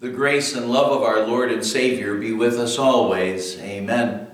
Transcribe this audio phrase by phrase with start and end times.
[0.00, 3.58] The grace and love of our Lord and Savior be with us always.
[3.60, 4.28] Amen.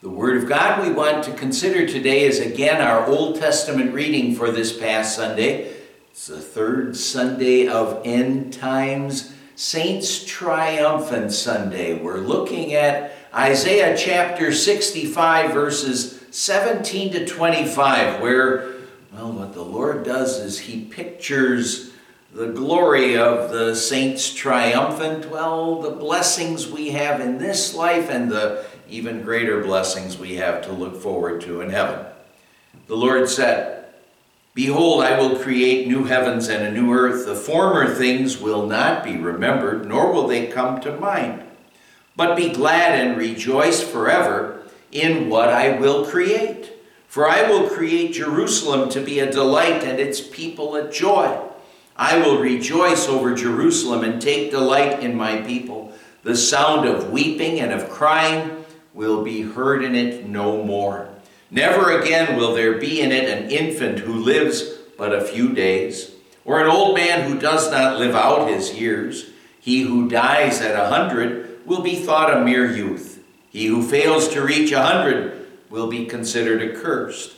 [0.00, 4.36] The Word of God we want to consider today is again our Old Testament reading
[4.36, 5.74] for this past Sunday.
[6.12, 12.00] It's the third Sunday of End Times, Saints Triumphant Sunday.
[12.00, 18.74] We're looking at Isaiah chapter 65, verses 17 to 25, where,
[19.12, 21.91] well, what the Lord does is He pictures
[22.32, 28.30] the glory of the saints triumphant, well, the blessings we have in this life and
[28.30, 32.06] the even greater blessings we have to look forward to in heaven.
[32.86, 33.84] The Lord said,
[34.54, 37.26] Behold, I will create new heavens and a new earth.
[37.26, 41.42] The former things will not be remembered, nor will they come to mind.
[42.16, 46.72] But be glad and rejoice forever in what I will create.
[47.08, 51.51] For I will create Jerusalem to be a delight and its people a joy.
[51.96, 55.92] I will rejoice over Jerusalem and take delight in my people.
[56.22, 61.08] The sound of weeping and of crying will be heard in it no more.
[61.50, 64.62] Never again will there be in it an infant who lives
[64.96, 66.12] but a few days,
[66.44, 69.30] or an old man who does not live out his years.
[69.60, 73.22] He who dies at a hundred will be thought a mere youth.
[73.50, 77.34] He who fails to reach a hundred will be considered accursed.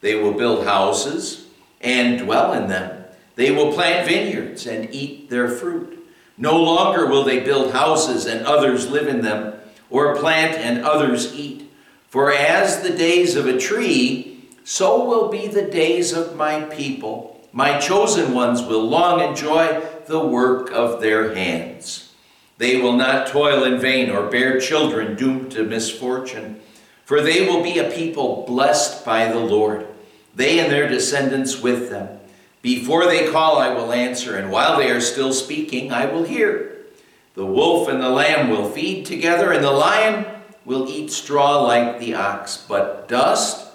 [0.00, 1.46] They will build houses
[1.80, 2.97] and dwell in them
[3.38, 6.04] they will plant vineyards and eat their fruit.
[6.36, 9.54] No longer will they build houses and others live in them,
[9.90, 11.70] or plant and others eat.
[12.08, 17.40] For as the days of a tree, so will be the days of my people.
[17.52, 22.12] My chosen ones will long enjoy the work of their hands.
[22.56, 26.60] They will not toil in vain or bear children doomed to misfortune,
[27.04, 29.86] for they will be a people blessed by the Lord,
[30.34, 32.17] they and their descendants with them.
[32.62, 36.86] Before they call, I will answer, and while they are still speaking, I will hear.
[37.34, 40.26] The wolf and the lamb will feed together, and the lion
[40.64, 43.68] will eat straw like the ox, but dust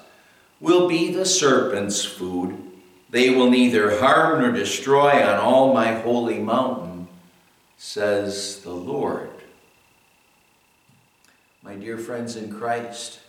[0.59, 2.57] will be the serpent's food.
[3.09, 7.07] They will neither harm nor destroy on all my holy mountain,
[7.77, 9.29] says the Lord.
[11.61, 13.19] My dear friends in Christ,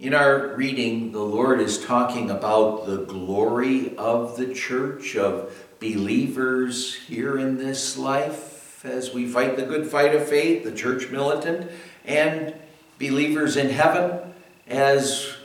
[0.00, 6.94] in our reading, the Lord is talking about the glory of the church, of believers
[6.94, 11.70] here in this life as we fight the good fight of faith, the church militant,
[12.06, 12.54] and
[12.98, 14.32] believers in heaven
[14.66, 15.36] as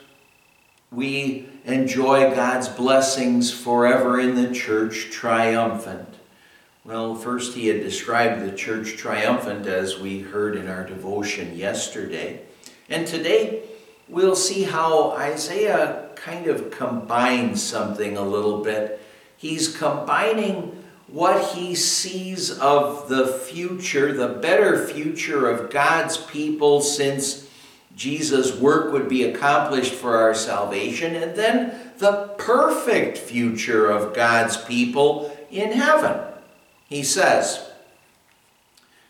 [0.90, 6.08] we enjoy God's blessings forever in the church triumphant.
[6.86, 12.40] Well, first he had described the church triumphant as we heard in our devotion yesterday.
[12.88, 13.64] And today,
[14.08, 19.02] we'll see how Isaiah kind of combines something a little bit.
[19.38, 27.48] He's combining what he sees of the future, the better future of God's people since
[27.96, 34.58] Jesus' work would be accomplished for our salvation, and then the perfect future of God's
[34.58, 36.20] people in heaven.
[36.90, 37.72] He says,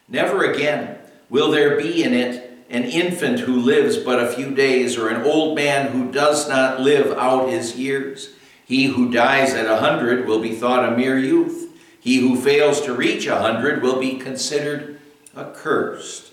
[0.08, 0.98] Never again
[1.30, 5.24] will there be in it an infant who lives but a few days, or an
[5.24, 8.34] old man who does not live out his years.
[8.66, 11.72] He who dies at a hundred will be thought a mere youth.
[12.00, 15.00] He who fails to reach a hundred will be considered
[15.36, 16.32] accursed.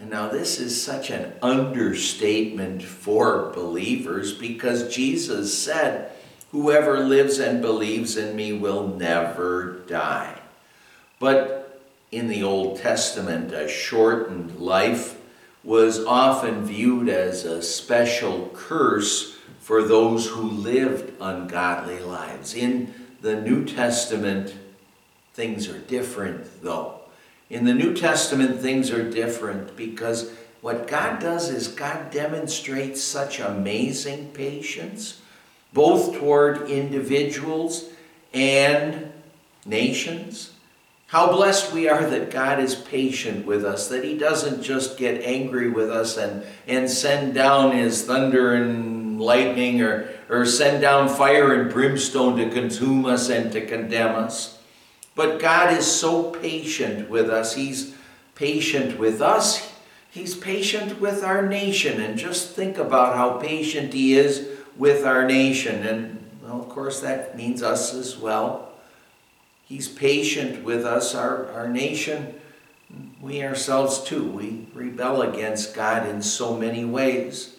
[0.00, 6.10] And now, this is such an understatement for believers because Jesus said,
[6.50, 10.40] Whoever lives and believes in me will never die.
[11.18, 11.80] But
[12.12, 15.13] in the Old Testament, a shortened life
[15.64, 22.54] was often viewed as a special curse for those who lived ungodly lives.
[22.54, 22.92] In
[23.22, 24.54] the New Testament,
[25.32, 27.00] things are different, though.
[27.48, 30.30] In the New Testament, things are different because
[30.60, 35.20] what God does is God demonstrates such amazing patience,
[35.72, 37.90] both toward individuals
[38.32, 39.12] and
[39.66, 40.53] nations.
[41.08, 45.22] How blessed we are that God is patient with us, that He doesn't just get
[45.22, 51.08] angry with us and, and send down His thunder and lightning or, or send down
[51.08, 54.58] fire and brimstone to consume us and to condemn us.
[55.14, 57.54] But God is so patient with us.
[57.54, 57.94] He's
[58.34, 59.72] patient with us.
[60.10, 62.00] He's patient with our nation.
[62.00, 65.86] And just think about how patient He is with our nation.
[65.86, 68.73] And, well, of course, that means us as well.
[69.74, 72.32] He's patient with us, our, our nation,
[73.20, 74.22] we ourselves too.
[74.22, 77.56] We rebel against God in so many ways.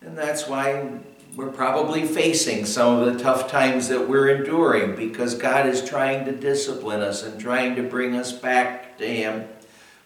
[0.00, 1.00] And that's why
[1.34, 6.24] we're probably facing some of the tough times that we're enduring because God is trying
[6.26, 9.48] to discipline us and trying to bring us back to Him.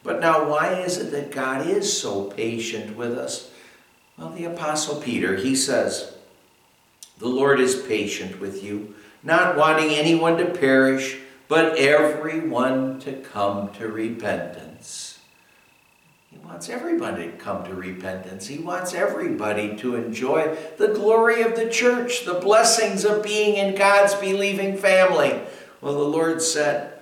[0.03, 3.51] But now, why is it that God is so patient with us?
[4.17, 6.15] Well, the Apostle Peter, he says,
[7.19, 8.95] The Lord is patient with you,
[9.27, 11.19] not wanting anyone to perish,
[11.49, 15.19] but everyone to come to repentance.
[16.31, 18.47] He wants everybody to come to repentance.
[18.47, 23.75] He wants everybody to enjoy the glory of the church, the blessings of being in
[23.75, 25.41] God's believing family.
[25.81, 26.93] Well, the Lord said,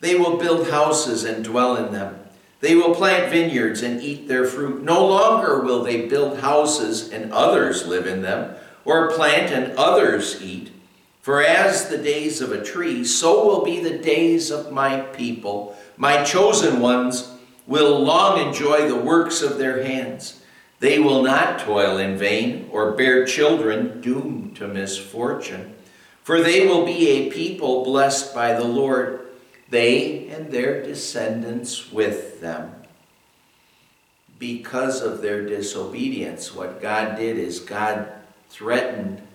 [0.00, 2.18] They will build houses and dwell in them.
[2.60, 4.82] They will plant vineyards and eat their fruit.
[4.82, 10.42] No longer will they build houses and others live in them, or plant and others
[10.42, 10.70] eat.
[11.26, 15.76] For as the days of a tree, so will be the days of my people.
[15.96, 17.28] My chosen ones
[17.66, 20.40] will long enjoy the works of their hands.
[20.78, 25.74] They will not toil in vain or bear children doomed to misfortune.
[26.22, 29.26] For they will be a people blessed by the Lord
[29.68, 32.72] they and their descendants with them.
[34.38, 38.12] Because of their disobedience, what God did is God
[38.48, 39.25] threatened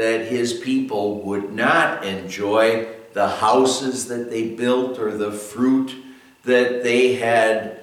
[0.00, 5.94] that his people would not enjoy the houses that they built or the fruit
[6.44, 7.78] that they had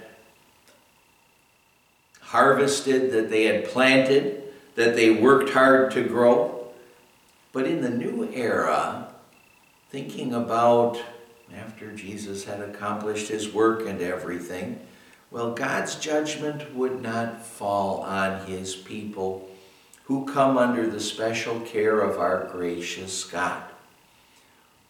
[2.20, 4.42] harvested, that they had planted,
[4.74, 6.68] that they worked hard to grow.
[7.54, 9.14] But in the new era,
[9.92, 11.00] thinking about
[11.56, 14.80] after Jesus had accomplished his work and everything,
[15.30, 19.52] well, God's judgment would not fall on his people
[20.08, 23.62] who come under the special care of our gracious God.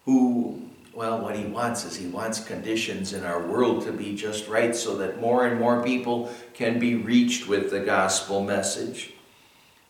[0.06, 0.62] Who,
[0.94, 4.76] well, what he wants is he wants conditions in our world to be just right
[4.76, 9.14] so that more and more people can be reached with the gospel message.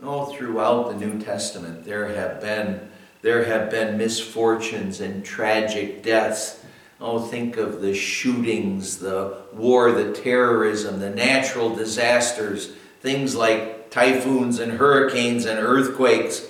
[0.01, 2.89] Oh, throughout the New Testament, there have been
[3.21, 6.63] there have been misfortunes and tragic deaths.
[7.01, 12.71] Oh, think of the shootings, the war, the terrorism, the natural disasters,
[13.01, 16.45] things like typhoons and hurricanes and earthquakes.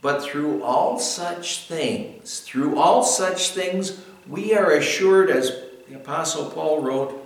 [0.00, 5.52] But through all such things, through all such things, we are assured, as
[5.88, 7.18] the Apostle Paul wrote,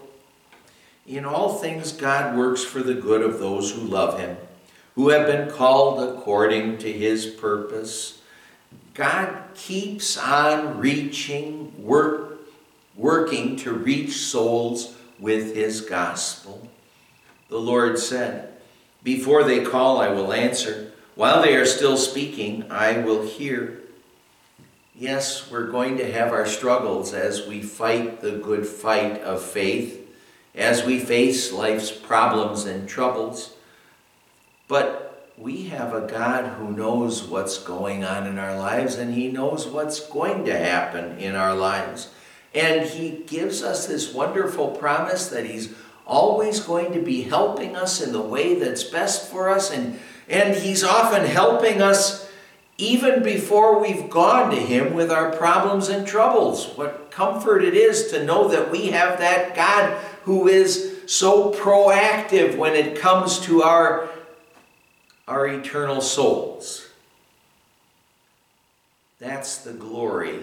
[1.06, 4.36] in all things God works for the good of those who love him,
[4.94, 8.20] who have been called according to his purpose.
[8.94, 12.40] God keeps on reaching, work,
[12.96, 16.68] working to reach souls with his gospel.
[17.48, 18.55] The Lord said,
[19.06, 20.90] Before they call, I will answer.
[21.14, 23.82] While they are still speaking, I will hear.
[24.96, 30.12] Yes, we're going to have our struggles as we fight the good fight of faith,
[30.56, 33.54] as we face life's problems and troubles.
[34.66, 39.28] But we have a God who knows what's going on in our lives and He
[39.28, 42.08] knows what's going to happen in our lives.
[42.52, 45.72] And He gives us this wonderful promise that He's
[46.06, 49.70] always going to be helping us in the way that's best for us.
[49.70, 49.98] And,
[50.28, 52.30] and He's often helping us
[52.78, 56.66] even before we've gone to Him with our problems and troubles.
[56.76, 62.56] What comfort it is to know that we have that God who is so proactive
[62.56, 64.08] when it comes to our
[65.28, 66.86] our eternal souls.
[69.18, 70.40] That's the glory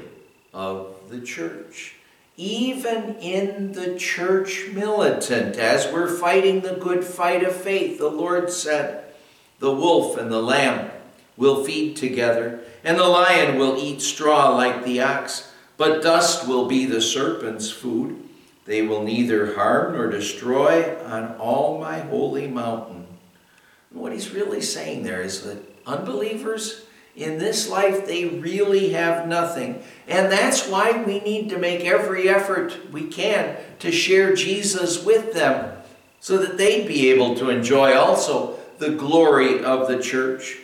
[0.54, 1.96] of the church.
[2.36, 8.50] Even in the church militant, as we're fighting the good fight of faith, the Lord
[8.52, 9.06] said,
[9.60, 10.90] The wolf and the lamb
[11.38, 16.66] will feed together, and the lion will eat straw like the ox, but dust will
[16.66, 18.20] be the serpent's food.
[18.66, 23.04] They will neither harm nor destroy on all my holy mountain
[23.94, 29.84] what he's really saying there is that unbelievers in this life, they really have nothing.
[30.08, 35.34] And that's why we need to make every effort we can to share Jesus with
[35.34, 35.78] them
[36.20, 40.58] so that they'd be able to enjoy also the glory of the church.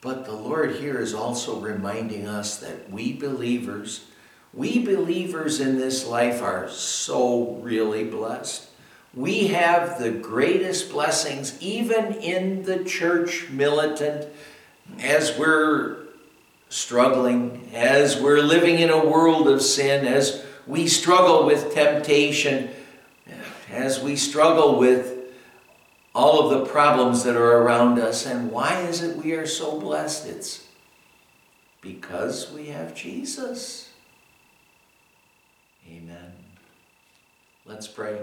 [0.00, 4.06] But the Lord here is also reminding us that we believers,
[4.54, 8.68] we believers in this life are so really blessed.
[9.12, 14.28] We have the greatest blessings, even in the church militant,
[14.98, 15.96] as we're
[16.68, 22.70] struggling, as we're living in a world of sin, as we struggle with temptation,
[23.70, 25.18] as we struggle with
[26.14, 28.26] all of the problems that are around us.
[28.26, 30.26] And why is it we are so blessed?
[30.26, 30.66] It's
[31.80, 33.90] because we have Jesus.
[35.88, 36.32] Amen.
[37.64, 38.18] Let's pray.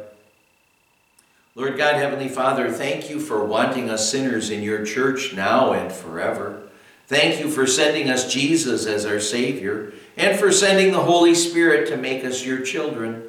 [1.57, 5.91] Lord God, Heavenly Father, thank you for wanting us sinners in your church now and
[5.91, 6.61] forever.
[7.07, 11.87] Thank you for sending us Jesus as our Savior and for sending the Holy Spirit
[11.87, 13.23] to make us your children.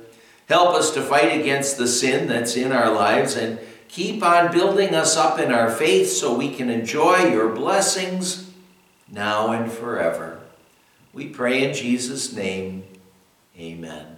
[0.47, 3.59] Help us to fight against the sin that's in our lives and
[3.89, 8.51] keep on building us up in our faith so we can enjoy your blessings
[9.11, 10.39] now and forever.
[11.15, 12.85] We pray in Jesus' name.
[13.59, 14.18] Amen.